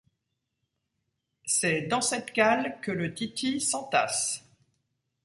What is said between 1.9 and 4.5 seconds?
cette cale que le titi s’entasse.